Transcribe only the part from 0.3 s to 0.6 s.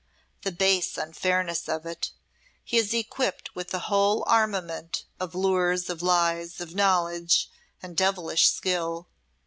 The